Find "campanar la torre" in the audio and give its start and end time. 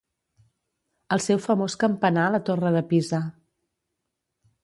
1.83-2.73